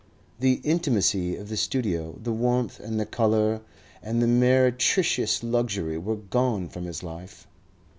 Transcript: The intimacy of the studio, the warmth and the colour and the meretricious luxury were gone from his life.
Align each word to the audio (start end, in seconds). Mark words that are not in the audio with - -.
The 0.39 0.61
intimacy 0.63 1.35
of 1.35 1.49
the 1.49 1.55
studio, 1.55 2.17
the 2.23 2.31
warmth 2.31 2.79
and 2.79 2.99
the 2.99 3.05
colour 3.05 3.61
and 4.01 4.19
the 4.19 4.25
meretricious 4.25 5.43
luxury 5.43 5.99
were 5.99 6.15
gone 6.15 6.69
from 6.69 6.85
his 6.85 7.03
life. 7.03 7.45